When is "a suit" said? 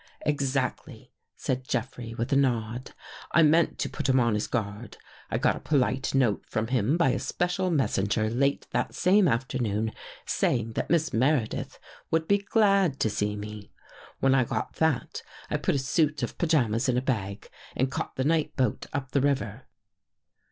15.75-16.23